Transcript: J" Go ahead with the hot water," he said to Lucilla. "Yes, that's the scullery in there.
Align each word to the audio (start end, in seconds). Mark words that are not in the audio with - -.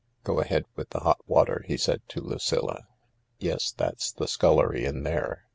J" 0.01 0.07
Go 0.23 0.39
ahead 0.39 0.65
with 0.75 0.89
the 0.89 1.01
hot 1.01 1.19
water," 1.27 1.63
he 1.67 1.77
said 1.77 2.01
to 2.07 2.21
Lucilla. 2.21 2.87
"Yes, 3.37 3.71
that's 3.71 4.11
the 4.11 4.27
scullery 4.27 4.83
in 4.83 5.03
there. 5.03 5.43